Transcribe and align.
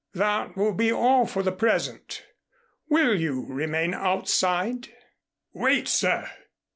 That 0.15 0.57
will 0.57 0.73
be 0.73 0.91
all 0.91 1.27
for 1.27 1.43
the 1.43 1.51
present. 1.51 2.25
Will 2.89 3.13
you 3.19 3.45
remain 3.47 3.93
outside?" 3.93 4.87
"Wait, 5.53 5.87
sir!" 5.87 6.27